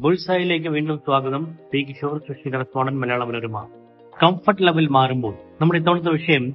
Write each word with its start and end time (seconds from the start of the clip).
ബുൾസായിലേക്ക് 0.00 0.68
വീണ്ടും 0.68 0.98
സ്വാഗതം. 0.98 1.48
പി. 1.72 1.82
കിഷോർ 1.82 2.18
സൃഷ്ടി 2.18 2.50
correspondent 2.50 3.00
Malayala 3.00 3.24
Manorama. 3.24 3.66
Comfort 4.22 4.66
level 4.66 4.88
മാറുമ്പോൾ 4.88 5.34
നമ്മുടെ 5.60 5.78
ഇത്തവണത്തെ 5.78 6.10
വിഷയം 6.10 6.54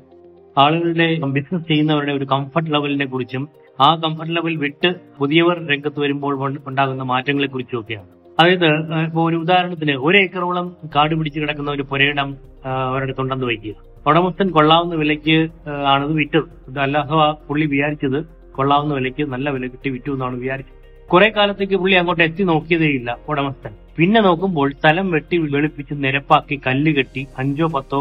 ആളുകളുടെ 0.57 1.19
ബിസിനസ് 1.19 1.67
ചെയ്യുന്നവരുടെ 1.67 2.11
ഒരു 2.11 2.25
കംഫർട്ട് 2.25 2.73
ലെവലിനെ 2.73 3.05
കുറിച്ചും 3.05 3.49
ആ 3.79 3.95
കംഫർട്ട് 3.95 4.36
ലെവൽ 4.36 4.55
വിട്ട് 4.55 4.93
പുതിയവർ 5.18 5.68
രംഗത്ത് 5.71 6.00
വരുമ്പോൾ 6.00 6.57
ഉണ്ടാകുന്ന 6.68 7.04
മാറ്റങ്ങളെ 7.04 7.47
കുറിച്ചും 7.47 7.79
ഒക്കെയാണ് 7.79 8.07
അതായത് 8.39 8.65
ഇപ്പൊ 9.05 9.29
ഒരു 9.29 9.36
ഉദാഹരണത്തിന് 9.36 9.91
ഒരു 9.91 10.18
ഏക്കറോളം 10.18 10.75
കാട് 10.96 11.15
പിടിച്ച് 11.15 11.39
കിടക്കുന്ന 11.39 11.71
ഒരു 11.71 11.82
പുരയിടം 11.82 12.37
അവരുടെ 12.65 13.14
തൊണ്ടെന്ന് 13.14 13.46
വയ്ക്കുക. 13.46 13.75
ഉടമസ്ഥൻ 14.07 14.50
കൊള്ളാവുന്ന 14.50 14.96
വിലയ്ക്ക് 14.96 15.50
ആണത് 15.87 16.11
വിറ്റത് 16.11 16.79
അല്ലാഹ 16.79 17.32
പുള്ളി 17.47 17.65
വിചാരിച്ചത് 17.65 18.25
കൊള്ളാവുന്ന 18.51 18.93
വിലയ്ക്ക് 18.93 19.23
നല്ല 19.28 19.50
വില 19.50 19.68
കിട്ടി 19.68 19.89
വിറ്റു 19.89 20.11
എന്നാണ് 20.11 20.39
വിചാരിച്ചത്. 20.39 20.82
കുറെ 21.12 21.28
കാലത്തേക്ക് 21.30 21.75
പുള്ളി 21.75 21.96
അങ്ങോട്ട് 21.96 22.24
എത്തി 22.24 22.43
നോക്കിയതേയില്ല 22.43 23.10
ഉടമസ്ഥൻ. 23.30 23.74
പിന്നെ 23.98 24.21
നോക്കുമ്പോൾ 24.21 24.71
സ്ഥലം 24.71 25.12
വെട്ടി 25.12 25.38
വെളുപ്പിച്ച് 25.38 25.93
നിരപ്പാക്കി 26.04 26.62
കല്ല് 26.68 26.92
കെട്ടി 26.92 27.28
അഞ്ചോ 27.38 27.68
പത്തോ 27.68 28.00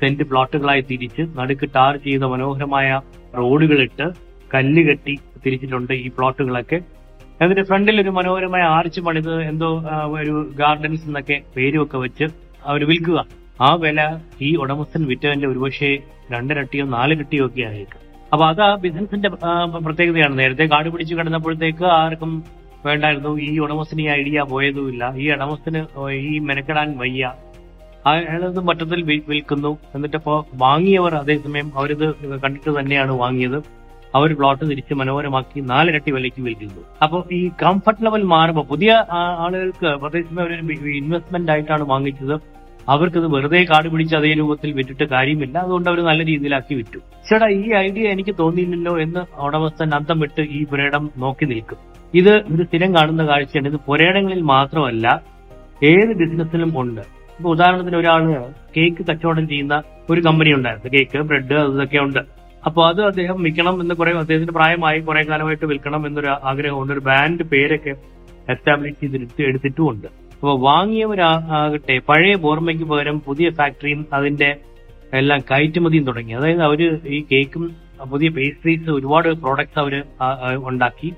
സെന്റ് 0.00 0.22
പ്ലോട്ടുകളായി 0.22 0.80
തിരിച്ച് 0.80 1.22
നടുക്ക് 1.38 1.66
ടാർ 1.74 1.96
ചെയ്ത 1.96 2.22
മനോഹരമായ 2.32 3.00
റോഡുകളിട്ട് 3.38 4.06
കല്ല് 4.54 4.82
കെട്ടി 4.88 5.14
തിരിച്ചിട്ടുണ്ട് 5.44 5.92
ഈ 5.92 6.08
പ്ലോട്ടുകളൊക്കെ. 6.08 6.78
അതിന്റെ 7.42 7.62
ഫ്രണ്ടിൽ 7.62 8.00
ഒരു 8.00 8.10
മനോഹരമായ 8.10 8.62
ആർച്ച് 8.76 9.00
പണിത് 9.00 9.34
എന്തോ 9.42 9.68
ഒരു 10.18 10.34
ഗാർഡൻസ് 10.56 11.06
എന്നൊക്കെ 11.06 11.36
പേരുമൊക്കെ 11.56 11.98
വെച്ച് 11.98 12.26
അവർ 12.64 12.80
വിൽക്കുക. 12.90 13.18
ആ 13.60 13.70
വില 13.74 14.00
ഈ 14.40 14.50
ഉടമസ്ഥൻ 14.56 15.02
വിറ്റവന്റെ 15.06 15.48
ഒരുപക്ഷെ 15.48 15.90
രണ്ടിരട്ടിയോ 16.32 16.84
നാലിരട്ടിയോ 16.96 17.46
ഒക്കെ 17.46 17.62
ആയേക്കാം. 17.62 18.02
അപ്പൊ 18.32 18.46
അത് 18.46 18.60
ആ 18.62 18.74
ബിസിനസിന്റെ 18.74 19.28
പ്രത്യേകതയാണ്. 19.84 20.38
നേരത്തെ 20.38 20.64
കാട് 20.64 20.88
പിടിച്ചു 20.88 21.14
കിടന്നപ്പോഴത്തേക്ക് 21.14 21.84
ആർക്കും 21.84 22.44
വേണ്ടായിരുന്നു. 22.86 23.40
ഈ 23.40 23.58
ഉടമസ്ഥന് 23.58 24.00
ഈ 24.00 24.08
ഐഡിയ 24.08 24.42
പോയതുമില്ല. 24.50 25.12
ഈ 25.16 25.30
ഉടമസ്ഥന് 25.32 26.10
ഈ 26.10 26.38
മെനക്കെടാൻ 26.38 26.98
വയ്യ. 26.98 27.32
അയാളത് 28.06 28.60
മറ്റത്തിൽ 28.60 29.02
വിൽക്കുന്നു. 29.02 29.78
എന്നിട്ടപ്പോ 29.94 30.46
വാങ്ങിയവർ 30.54 31.14
അതേസമയം 31.14 31.72
അവരിത് 31.78 32.06
കണ്ടിട്ട് 32.40 32.80
തന്നെയാണ് 32.80 33.12
വാങ്ങിയത്. 33.12 33.58
അവർ 34.14 34.36
പ്ലോട്ട് 34.36 34.64
തിരിച്ച് 34.70 34.94
മനോഹരമാക്കി 34.94 35.60
നാലിരട്ടി 35.60 36.10
വിലയ്ക്ക് 36.10 36.42
വിൽക്കുന്നു. 36.42 36.82
അപ്പോൾ 37.02 37.24
ഈ 37.32 37.50
കംഫർട്ട് 37.62 38.04
ലെവൽ 38.04 38.22
മാറുമ്പോൾ 38.22 38.64
പുതിയ 38.64 39.04
ആളുകൾക്ക് 39.10 39.86
പ്രത്യേകിച്ച് 39.86 40.40
അവർ 40.40 40.52
ഇൻവെസ്റ്റ്മെന്റ് 40.96 41.52
ആയിട്ടാണ് 41.52 41.82
വാങ്ങിച്ചത്. 41.82 42.40
അവർക്കത് 42.90 43.26
വെറുതെ 43.26 43.64
കാട് 43.64 43.88
പിടിച്ച് 43.88 44.16
അതേ 44.16 44.32
രൂപത്തിൽ 44.32 44.72
വിറ്റിട്ട് 44.72 45.04
കാര്യമില്ല. 45.04 45.58
അതുകൊണ്ട് 45.58 45.90
അവർ 45.90 46.00
നല്ല 46.00 46.24
രീതിയിലാക്കി 46.24 46.74
വിറ്റു. 46.74 46.98
ചേട്ടാ 46.98 47.48
ഈ 47.48 47.72
ഐഡിയ 47.72 48.08
എനിക്ക് 48.08 48.34
തോന്നിയില്ലല്ലോ 48.38 49.00
എന്ന് 49.00 49.40
ഉടമസ്ഥൻ 49.40 49.94
അന്തം 49.94 50.20
വിട്ട് 50.20 50.42
ഈ 50.42 50.64
പുരയിടം 50.64 51.10
നോക്കി 51.18 51.44
നിൽക്കും. 51.44 51.78
ഇത് 52.14 52.34
ഒരു 52.34 52.62
സ്ഥിരം 52.62 52.96
കാണുന്ന 52.96 53.26
കാഴ്ചയാണ്. 53.26 53.68
ഇത് 53.68 53.80
പുരയിടങ്ങളിൽ 53.86 54.40
മാത്രമല്ല 54.40 55.22
ഏത് 55.84 56.16
ബിസിനസ്സിലും 56.16 56.80
ഉണ്ട്. 56.80 57.00
ഇപ്പൊ 57.00 57.50
ഉദാഹരണത്തിന് 57.50 57.96
ഒരാൾ 57.96 58.52
കേക്ക് 58.76 59.06
കച്ചവടം 59.06 59.48
ചെയ്യുന്ന 59.48 59.82
ഒരു 60.10 60.20
കമ്പനി 60.20 60.52
ഉണ്ടായിരുന്നു. 60.52 60.98
കേക്ക് 60.98 61.18
ബ്രെഡ് 61.18 61.54
അതൊക്കെ 61.54 61.98
ഉണ്ട്. 61.98 62.18
അപ്പൊ 62.66 62.86
അത് 62.86 63.02
അദ്ദേഹം 63.04 63.42
വിൽക്കണം 63.42 63.80
എന്ന് 63.80 63.94
കുറെ 63.94 64.10
അദ്ദേഹത്തിന്റെ 64.10 64.52
പ്രായമായി 64.52 65.00
കുറെ 65.00 65.22
കാലമായിട്ട് 65.22 65.66
വിൽക്കണം 65.66 66.06
എന്നൊരു 66.06 66.26
ആഗ്രഹമുണ്ട്. 66.26 66.92
ഒരു 66.92 67.00
ബാൻഡ് 67.00 67.42
പേരൊക്കെ 67.42 67.90
എസ്റ്റാബ്ലിഷ് 68.52 69.00
ചെയ്തിട്ട് 69.00 69.42
എടുത്തിട്ടുമുണ്ട്. 69.42 70.19
അപ്പൊ 70.40 70.58
വാങ്ങിയവരാകട്ടെ 70.58 71.98
പഴയ 72.08 72.34
ബോർമയ്ക്ക് 72.34 72.84
പകരം 72.84 73.20
പുതിയ 73.20 73.50
ഫാക്ടറിയും 73.50 74.06
അതിന്റെ 74.12 74.56
എല്ലാം 75.14 75.40
കയറ്റുമതിയും 75.40 76.04
തുടങ്ങി. 76.04 76.32
അതായത് 76.32 76.62
അവർ 76.62 77.00
ഈ 77.06 77.24
കേക്കും 77.32 77.76
പുതിയ 78.10 78.28
പേസ്ട്രീസ് 78.28 78.90
ഒരുപാട് 78.90 79.28
പ്രോഡക്ട്സ് 79.28 80.02
ആ 80.22 80.28
ഉണ്ടാക്കി. 80.64 81.12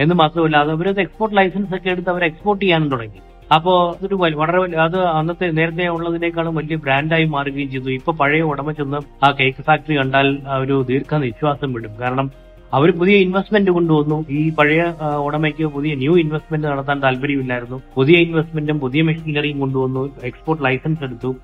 എന്ന് 0.00 0.14
മാത്രമല്ല 0.14 0.56
അത് 0.56 0.70
അവരത് 0.70 1.00
എക്സ്പോർട്ട് 1.00 1.36
ലൈസൻസ് 1.36 1.74
ഒക്കെ 1.76 1.90
എടുത്ത് 1.90 2.10
അവർ 2.10 2.24
എക്സ്പോർട്ട് 2.24 2.62
ചെയ്യാനും 2.64 2.88
തുടങ്ങി. 2.88 3.20
അപ്പോ 3.54 3.96
അതൊരു 3.98 4.14
വളരെ 4.14 4.76
അത് 4.76 4.98
അന്നത്തെ 5.04 5.46
നേരത്തെ 5.46 5.86
ഉള്ളതിനേക്കാളും 5.86 6.54
വലിയ 6.54 6.76
ബ്രാൻഡായി 6.76 7.24
മാറുകയും 7.24 7.70
ചെയ്തു. 7.70 7.90
ഇപ്പൊ 7.90 8.12
പഴയ 8.12 8.42
ഉടമ 8.42 8.72
ചെന്ന് 8.72 9.24
ആ 9.24 9.30
കേക്ക് 9.30 9.62
ഫാക്ടറി 9.62 9.96
കണ്ടാൽ 9.98 10.38
ഒരു 10.62 10.84
ദീർഘ 10.88 11.16
നിശ്വാസം 11.16 11.72
വിടും. 11.72 11.94
കാരണം 12.00 12.30
അവർ 12.74 12.90
പുതിയ 12.98 13.16
ഇൻവെസ്റ്റ്മെന്റ് 13.16 13.70
കൊണ്ടുവന്നു. 13.70 14.24
ഈ 14.30 14.52
പഴയ 14.58 14.84
ഉടമയ്ക്ക് 15.26 15.64
പുതിയ 15.64 15.94
ന്യൂ 15.94 16.14
ഇൻവെസ്റ്റ്മെന്റ് 16.18 16.66
നടത്താൻ 16.68 17.02
താല്പര്യമില്ലായിരുന്നു. 17.02 17.82
പുതിയ 17.94 18.16
ഇൻവെസ്റ്റ്മെന്റും 18.18 18.80
പുതിയ 18.80 19.02
മെഷീനറിയും 19.02 19.60
കൊണ്ടുവന്നു. 19.60 20.02
എക്സ്പോർട്ട് 20.24 20.64
ലൈസൻസ് 20.64 21.04
എടുത്തു. 21.04 21.36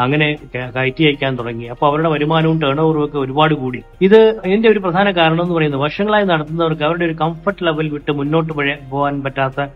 അങ്ങനെ 0.00 0.36
കയറ്റി 0.54 1.02
അയക്കാൻ 1.04 1.36
തുടങ്ങി. 1.38 1.64
അപ്പൊ 1.64 1.86
അവരുടെ 1.86 2.08
വരുമാനവും 2.08 2.60
ടേൺ 2.60 2.80
ഓവറും 2.80 3.04
ഒക്കെ 3.04 3.18
ഒരുപാട് 3.18 3.54
കൂടി. 3.54 3.80
ഇത് 4.02 4.20
ഇതിന്റെ 4.46 4.68
ഒരു 4.70 4.78
പ്രധാന 4.78 5.10
കാരണം 5.10 5.42
എന്ന് 5.42 5.54
പറയുന്നത് 5.54 5.80
വർഷങ്ങളായി 5.80 6.24
നടത്തുന്നവർക്ക് 6.24 6.82
അവരുടെ 6.82 7.04
ഒരു 7.04 7.12
കംഫർട്ട് 7.12 7.66
ലെവൽ 7.66 7.88
വിട്ട് 7.88 8.12
മുന്നോട്ട് 8.12 8.52
പോകാൻ 8.90 9.22
പറ്റാത്ത 9.22 9.66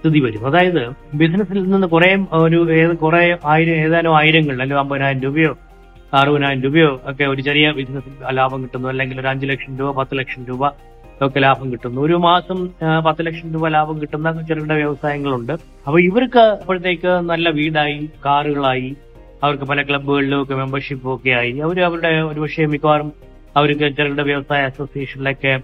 സ്ഥിതി 0.00 0.20
വരും. 0.20 0.46
അതായത് 0.46 0.82
ബിസിനസ്സിൽ 1.14 1.62
നിന്ന് 1.62 1.86
കുറെ 1.86 2.10
ഒരു 2.32 2.94
കുറെ 3.02 3.38
ആയിരം 3.44 3.74
ഏതാനും 3.74 4.16
ആയിരങ്ങൾ 4.16 4.52
അല്ലെങ്കിൽ 4.52 4.76
അമ്പതിനായിരം 4.76 5.20
രൂപയോ 5.20 5.52
അറുപതിനായിരം 6.14 6.62
രൂപയോ 6.62 7.00
ഒക്കെ 7.04 7.24
ഒരു 7.24 7.42
ചെറിയ 7.42 7.72
ബിസിനസ് 7.72 8.36
ലാഭം 8.36 8.62
കിട്ടുന്നു. 8.62 8.88
അല്ലെങ്കിൽ 8.88 9.20
ഒരു 9.20 9.26
അഞ്ചു 9.26 9.46
ലക്ഷം 9.46 9.78
രൂപ 9.78 9.96
പത്ത് 9.96 10.18
ലക്ഷം 10.18 10.44
രൂപ 10.44 10.68
ഒക്കെ 11.22 11.40
ലാഭം 11.40 11.72
കിട്ടുന്നു. 11.72 12.00
ഒരു 12.00 12.14
മാസം 12.14 12.68
പത്ത് 13.06 13.26
ലക്ഷം 13.26 13.52
രൂപ 13.52 13.68
ലാഭം 13.68 14.00
കിട്ടുന്ന 14.00 14.46
ചെറുകിട 14.46 14.72
വ്യവസായങ്ങളുണ്ട്. 14.72 15.52
അപ്പൊ 15.86 16.00
ഇവർക്ക് 16.00 16.38
അപ്പോഴത്തേക്ക് 16.38 17.08
നല്ല 17.08 17.50
വീടായി 17.50 18.10
കാറുകളായി 18.24 18.96
അവർക്ക് 19.42 19.64
പല 19.64 19.82
ക്ലബ്ബുകളിലും 19.82 20.42
ഒക്കെ 20.42 20.54
മെമ്പർഷിപ്പ് 20.54 21.14
ഒക്കെ 21.14 21.30
ആയി. 21.30 21.52
അവർ 21.52 21.80
അവരുടെ 21.80 22.08
ഒരു 22.08 22.40
പക്ഷേ 22.40 22.66
മിക്കവാറും 22.66 23.12
അവർക്ക് 23.56 23.96
ചെറുകിട 23.96 24.20
വ്യവസായ 24.20 24.64
അസോസിയേഷനിലൊക്കെ 24.64 25.60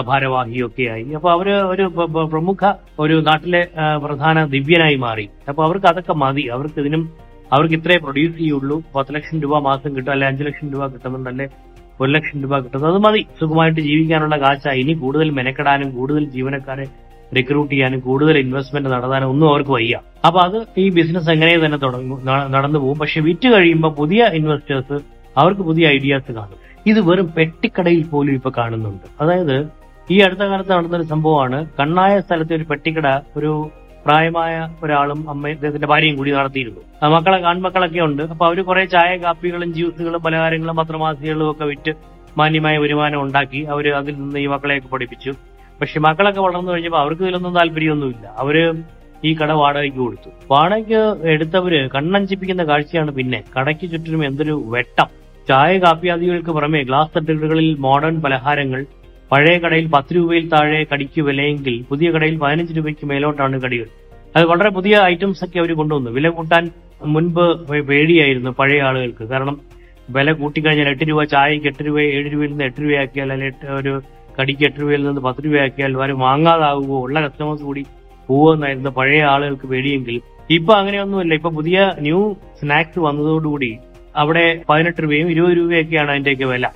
ഭാരവാഹിയൊക്കെ 0.00 0.82
ആയി. 0.82 1.04
അപ്പൊ 1.04 1.30
അവർ 1.30 1.50
ഒരു 1.50 1.82
പ്ര- 1.82 2.06
പ്ര- 2.06 2.26
പ്രമുഖ 2.26 2.72
ഒരു 2.98 3.24
നാട്ടിലെ 3.26 3.68
പ്രധാന 4.04 4.44
ദിവ്യനായി 4.44 4.94
മാറി. 4.94 5.28
അപ്പൊ 5.48 5.64
അവർക്ക് 5.64 5.86
അതൊക്കെ 5.86 6.12
മതി. 6.12 6.42
അവർക്ക് 6.42 6.80
ഇതിനും 6.80 7.31
അവർക്ക് 7.52 7.74
ഇത്രേ 7.74 7.96
പ്രൊഡ്യൂസ് 7.96 8.36
ചെയ്യുള്ളൂ. 8.38 8.82
പത്ത് 8.96 9.14
ലക്ഷം 9.14 9.40
രൂപ 9.40 9.58
മാസം 9.58 9.96
കിട്ടും 9.96 10.10
അല്ലെ 10.10 10.28
അഞ്ചു 10.28 10.44
ലക്ഷം 10.44 10.72
രൂപ 10.72 10.86
കിട്ടുന്നുണ്ടല്ലേ 10.86 11.46
ഒരു 12.00 12.10
ലക്ഷം 12.12 12.42
രൂപ 12.42 12.58
കിട്ടുന്നത്. 12.58 12.90
അത് 12.92 12.98
മതി. 12.98 13.26
സുഖമായിട്ട് 13.40 13.80
ജീവിക്കാനുള്ള 13.80 14.36
കാശാ. 14.40 14.72
ഇനി 14.72 14.92
കൂടുതൽ 14.92 15.30
മെനക്കെടാനും 15.30 15.90
കൂടുതൽ 15.96 16.24
ജീവനക്കാരെ 16.24 16.86
റിക്രൂട്ട് 17.36 17.72
ചെയ്യാനും 17.72 18.00
കൂടുതൽ 18.00 18.38
ഇൻവെസ്റ്റ്മെന്റ് 18.38 18.90
നടത്താനും 18.90 19.28
ഒന്നും 19.28 19.48
അവർക്ക് 19.48 19.70
വയ്യ. 19.70 19.98
അപ്പൊ 20.26 20.40
അത് 20.40 20.66
ഈ 20.78 20.88
ബിസിനസ് 20.88 21.30
എങ്ങനെ 21.30 21.64
തന്നെ 21.64 21.78
തുടങ്ങും 21.78 22.18
നടന്നു 22.26 22.78
പോകും. 22.78 22.98
പക്ഷെ 22.98 23.20
വിറ്റ് 23.20 23.48
കഴിയുമ്പോൾ 23.48 23.92
പുതിയ 23.94 24.30
ഇൻവെസ്റ്റേഴ്സ് 24.34 24.98
അവർക്ക് 25.38 25.60
പുതിയ 25.60 25.88
ഐഡിയാസ് 25.88 26.32
കാണും. 26.32 26.58
ഇത് 26.86 27.00
വെറും 27.00 27.32
പെട്ടിക്കടയിൽ 27.36 28.04
പോലും 28.04 28.32
ഇപ്പൊ 28.32 28.50
കാണുന്നുണ്ട്. 28.58 29.06
അതായത് 29.20 29.56
ഈ 30.10 30.18
അടുത്ത 30.18 30.40
കാലത്ത് 30.40 30.72
നടന്നൊരു 30.72 31.02
സംഭവമാണ്. 31.02 31.66
കണ്ണായ 31.80 32.20
സ്ഥലത്തെ 32.20 32.56
ഒരു 32.56 32.64
പെട്ടിക്കട 32.64 33.20
ഒരു 33.36 33.70
പ്രായമായ 34.06 34.68
ഒരാളും 34.84 35.30
അമ്മ 35.30 35.48
അദ്ദേഹത്തിന്റെ 35.48 35.86
ഭാര്യയും 35.86 36.16
കൂടി 36.16 36.30
നടത്തിയിരുന്നു. 36.30 37.08
മക്കളെ 37.08 37.38
ആൺമക്കളൊക്കെ 37.42 38.00
ഉണ്ട്. 38.00 38.22
അപ്പൊ 38.22 38.46
അവർ 38.46 38.64
കുറെ 38.64 38.84
ചായ 38.84 39.16
കാപ്പികളും 39.16 39.74
ജ്യൂസുകളും 39.74 40.22
പലഹാരങ്ങളും 40.22 40.76
പത്രമാസികകളും 40.76 41.50
ഒക്കെ 41.50 41.64
വിറ്റ് 41.64 41.92
മാന്യമായ 42.38 42.78
വരുമാനം 42.78 43.22
ഉണ്ടാക്കി 43.22 43.60
അവർ 43.74 43.88
അതിൽ 43.94 44.14
നിന്ന് 44.14 44.40
ഈ 44.40 44.46
മക്കളെയൊക്കെ 44.46 44.88
പഠിപ്പിച്ചു. 44.88 45.32
പക്ഷെ 45.80 46.00
മക്കളൊക്കെ 46.00 46.40
വളർന്നു 46.40 46.72
കഴിഞ്ഞപ്പോൾ 46.72 46.98
അവർക്ക് 46.98 47.22
ഇതിലൊന്നും 47.22 47.54
താല്പര്യമൊന്നുമില്ല. 47.54 48.26
അവർ 48.38 48.56
ഈ 49.24 49.34
കട 49.34 49.52
വാടകയ്ക്ക് 49.52 49.98
കൊടുത്തു. 49.98 50.30
വാടകയ്ക്ക് 50.50 51.00
എടുത്തവര് 51.26 51.90
കണ്ണഞ്ചിപ്പിക്കുന്ന 51.90 52.64
കാഴ്ചയാണ് 52.64 53.10
പിന്നെ. 53.10 53.44
കടയ്ക്ക് 53.58 53.90
ചുറ്റിനും 53.90 54.24
എന്തൊരു 54.24 54.62
വെട്ടം. 54.66 55.08
ചായ 55.48 55.78
കാപ്പിയാദികൾക്ക് 55.78 56.50
പുറമെ 56.50 56.82
ഗ്ലാസ് 56.82 57.10
തട്ടുകളിൽ 57.16 57.76
മോഡേൺ 57.78 58.20
പലഹാരങ്ങൾ 58.22 58.86
പഴയ 59.32 59.58
കടയിൽ 59.58 59.86
പത്ത് 59.86 60.16
രൂപയിൽ 60.16 60.48
താഴെ 60.48 60.86
കടിക്ക് 60.92 61.20
വിലയെങ്കിൽ 61.20 61.84
പുതിയ 61.90 62.10
കടയിൽ 62.10 62.38
പതിനഞ്ച് 62.38 62.76
രൂപയ്ക്ക് 62.76 63.06
മേലോട്ടാണ് 63.06 63.60
കടികൾ. 63.62 63.86
അത് 64.36 64.44
വളരെ 64.46 64.70
പുതിയ 64.70 64.98
ഐറ്റംസ് 65.04 65.44
ഒക്കെ 65.44 65.58
അവർ 65.58 65.72
കൊണ്ടുവന്നു. 65.72 66.10
വില 66.10 66.28
കൂട്ടാൻ 66.28 66.70
മുൻപ് 67.04 67.44
പേടിയായിരുന്നു 67.80 68.50
പഴയ 68.50 68.82
ആളുകൾക്ക്. 68.82 69.24
കാരണം 69.24 69.60
വില 70.10 70.32
കൂട്ടിക്കഴിഞ്ഞാൽ 70.32 70.88
എട്ട് 70.88 71.04
രൂപ 71.08 71.24
ചായക്ക് 71.24 71.66
എട്ട് 71.66 71.86
രൂപ 71.86 72.00
ഏഴ് 72.00 72.32
രൂപയിൽ 72.32 72.48
നിന്ന് 72.48 72.64
എട്ട് 72.64 72.82
രൂപയാക്കിയാൽ 72.82 73.32
അല്ലെങ്കിൽ 73.32 73.70
ഒരു 73.70 74.02
കടിക്ക് 74.40 74.64
എട്ട് 74.64 74.82
രൂപയിൽ 74.82 75.04
നിന്ന് 75.04 75.20
പത്ത് 75.20 75.44
രൂപയാക്കിയാൽ 75.44 75.96
വരെ 75.96 76.12
വാങ്ങാതാവുകയോ 76.12 77.00
ഉള്ള 77.00 77.20
കസ്റ്റമേഴ്സ് 77.26 77.62
കൂടി 77.62 77.84
പോവുമെന്നായിരുന്നു 78.28 78.90
പഴയ 78.90 79.22
ആളുകൾക്ക് 79.22 79.66
പേടിയെങ്കിൽ. 79.66 80.20
ഇപ്പൊ 80.50 80.74
അങ്ങനെയൊന്നുമില്ല. 80.74 81.34
ഇപ്പൊ 81.34 81.50
പുതിയ 81.50 81.92
ന്യൂ 82.00 82.34
സ്നാക്സ് 82.60 82.98
വന്നതോടുകൂടി 82.98 83.76
അവിടെ 84.16 84.62
പതിനെട്ട് 84.68 85.02
രൂപയും 85.02 85.30
ഇരുപത് 85.30 85.56
രൂപയൊക്കെയാണ് 85.56 86.10
അതിന്റെയൊക്കെ 86.10 86.44
വില. 86.44 86.66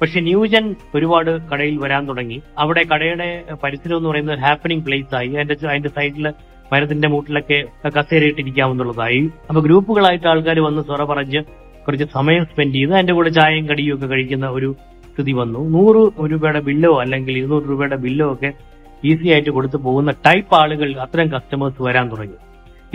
പക്ഷെ 0.00 0.20
ന്യൂജൻ 0.20 0.74
ഒരുപാട് 0.94 1.48
കടയിൽ 1.48 1.78
വരാൻ 1.78 2.08
തുടങ്ങി. 2.08 2.42
അവിടെ 2.58 2.84
കടയുടെ 2.94 3.44
പരിസരം 3.62 3.96
എന്ന് 3.96 4.08
പറയുന്നത് 4.08 4.38
ഹാപ്പനിങ് 4.38 4.82
പ്ലേസ് 4.82 5.14
ആയി. 5.14 5.28
അതിന്റെ 5.28 5.68
അതിന്റെ 5.68 5.88
സൈഡിൽ 5.88 6.32
മരത്തിന്റെ 6.72 7.08
മൂട്ടിലൊക്കെ 7.08 7.64
കസേരയിട്ടിരിക്കാമെന്നുള്ളതായി. 7.88 9.30
അപ്പൊ 9.48 9.62
ഗ്രൂപ്പുകളായിട്ട് 9.62 10.28
ആൾക്കാർ 10.28 10.60
വന്ന് 10.60 10.82
സ്വറ 10.82 11.04
പറഞ്ഞ് 11.04 11.42
കുറച്ച് 11.86 12.04
സമയം 12.14 12.44
സ്പെൻഡ് 12.44 12.74
ചെയ്ത് 12.74 12.94
അതിന്റെ 12.94 13.12
കൂടെ 13.12 13.28
ചായയും 13.28 13.68
കടിയും 13.68 13.94
ഒക്കെ 13.94 14.06
കഴിക്കുന്ന 14.06 14.48
ഒരു 14.48 14.76
സ്ഥിതി 15.12 15.32
വന്നു. 15.32 15.60
നൂറ് 15.68 16.30
രൂപയുടെ 16.30 16.60
ബില്ലോ 16.60 17.00
അല്ലെങ്കിൽ 17.00 17.38
ഇരുന്നൂറ് 17.38 17.68
രൂപയുടെ 17.68 17.96
ബില്ലോ 17.96 18.32
ഒക്കെ 18.32 18.52
ഈസി 19.04 19.28
ആയിട്ട് 19.28 19.50
കൊടുത്തു 19.50 19.76
പോകുന്ന 19.76 20.10
ടൈപ്പ് 20.26 20.54
ആളുകൾ 20.54 20.96
അത്തരം 20.96 21.28
കസ്റ്റമേഴ്സ് 21.28 21.82
വരാൻ 21.82 22.10
തുടങ്ങി. 22.10 22.36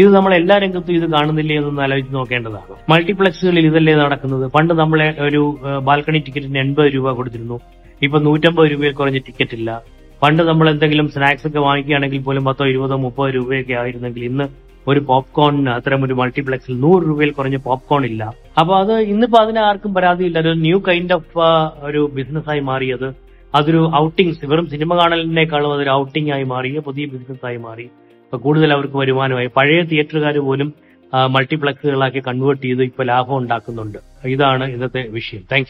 ഇത് 0.02 0.10
നമ്മൾ 0.16 0.32
എല്ലാ 0.40 0.56
രംഗത്തും 0.64 0.94
ഇത് 1.00 1.06
കാണുന്നില്ലേ 1.16 1.56
എന്നൊന്ന് 1.60 1.82
ആലോചിച്ച് 1.86 2.14
നോക്കേണ്ടതാണ്. 2.16 2.74
മൾട്ടിപ്ലക്സുകളിൽ 2.92 3.66
ഇതല്ലേ 3.70 3.94
നടക്കുന്നത്? 4.02 4.46
പണ്ട് 4.56 4.74
നമ്മൾ 4.82 5.00
ഒരു 5.28 5.42
ബാൽക്കണി 5.88 6.20
ടിക്കറ്റിന് 6.26 6.60
എൺപത് 6.64 6.90
രൂപ 6.96 7.14
കൊടുത്തിരുന്നു. 7.20 7.58
ഇപ്പൊ 8.06 8.18
നൂറ്റമ്പത് 8.28 8.68
രൂപയിൽ 8.74 8.94
കുറഞ്ഞ 9.00 9.20
ടിക്കറ്റ് 9.28 9.56
ഇല്ല 9.60 9.70
പണ്ട് 10.22 10.42
നമ്മൾ 10.50 10.66
എന്തെങ്കിലും 10.74 11.08
സ്നാക്സ് 11.14 11.46
ഒക്കെ 11.48 11.62
വാങ്ങിക്കുകയാണെങ്കിൽ 11.68 12.22
പോലും 12.28 12.44
പത്തോ 12.48 12.66
ഇരുപതോ 12.72 12.96
മുപ്പതോ 13.06 13.30
രൂപയൊക്കെ 13.38 13.74
ആയിരുന്നെങ്കിൽ 13.82 14.24
ഇന്ന് 14.30 14.46
ഒരു 14.92 15.00
പോപ്കോണിന് 15.10 15.72
അത്തരം 15.78 16.02
ഒരു 16.08 16.16
മൾട്ടിപ്ലക്സിൽ 16.20 16.74
നൂറ് 16.86 17.04
രൂപയിൽ 17.10 17.32
കുറഞ്ഞ 17.38 17.58
പോപ്കോൺ 17.68 18.04
ഇല്ല. 18.12 18.24
അപ്പൊ 18.62 18.74
അത് 18.84 18.94
ഇന്നിപ്പോ 19.12 19.38
അതിന് 19.44 19.62
ആർക്കും 19.68 19.92
പരാതിയില്ല. 19.98 20.38
ഒരു 20.44 20.52
ന്യൂ 20.66 20.78
കൈൻഡ് 20.88 21.16
ഓഫ് 21.18 21.46
ഒരു 21.90 22.02
ബിസിനസ്സായി 22.18 22.64
മാറിയത് 22.70 23.08
അതൊരു 23.54 23.82
ഔട്ടിംഗ് 24.04 24.50
വെറും 24.52 24.68
സിനിമ 24.74 24.92
കാണലിനേക്കാളും 25.02 25.74
അതൊരു 25.76 25.92
ഔട്ടിംഗ് 26.02 26.32
ആയി 26.36 26.46
മാറി 26.54 26.72
പുതിയ 26.88 27.06
ബിസിനസ് 27.14 27.46
ആയി 27.50 27.60
മാറി. 27.68 27.86
ഇപ്പൊ 28.26 28.38
കൂടുതൽ 28.38 28.74
അവർക്ക് 28.74 28.98
വരുമാനമായി 28.98 29.50
പഴയ 29.58 29.82
തിയേറ്ററുകാർ 29.92 30.38
പോലും 30.50 30.70
മൾട്ടിപ്ലക്സുകളാക്കി 31.36 32.22
കൺവേർട്ട് 32.28 32.64
ചെയ്ത് 32.64 32.84
ഇപ്പൊ 32.84 33.04
ലാഭം 33.04 33.38
ഉണ്ടാക്കുന്നുണ്ട്. 33.38 34.00
ഇതാണ് 34.34 34.66
ഇന്നത്തെ 34.76 35.02
വിഷയം. 35.18 35.44
താങ്ക് 35.52 35.68